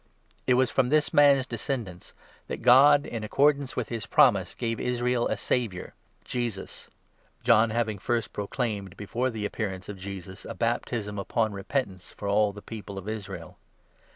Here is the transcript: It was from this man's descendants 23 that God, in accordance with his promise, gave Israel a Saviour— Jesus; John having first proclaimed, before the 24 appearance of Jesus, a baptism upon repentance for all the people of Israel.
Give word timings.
It 0.47 0.55
was 0.55 0.71
from 0.71 0.89
this 0.89 1.13
man's 1.13 1.45
descendants 1.45 2.15
23 2.47 2.47
that 2.57 2.63
God, 2.65 3.05
in 3.05 3.23
accordance 3.23 3.75
with 3.75 3.89
his 3.89 4.07
promise, 4.07 4.55
gave 4.55 4.79
Israel 4.79 5.27
a 5.27 5.37
Saviour— 5.37 5.93
Jesus; 6.33 6.89
John 7.43 7.69
having 7.69 7.99
first 7.99 8.33
proclaimed, 8.33 8.97
before 8.97 9.29
the 9.29 9.47
24 9.47 9.47
appearance 9.47 9.89
of 9.89 9.99
Jesus, 9.99 10.43
a 10.43 10.55
baptism 10.55 11.19
upon 11.19 11.53
repentance 11.53 12.13
for 12.13 12.27
all 12.27 12.51
the 12.51 12.63
people 12.63 12.97
of 12.97 13.07
Israel. 13.07 13.59